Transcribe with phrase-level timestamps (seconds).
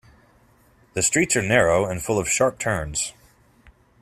[0.93, 3.13] The streets are narrow and full of sharp turns.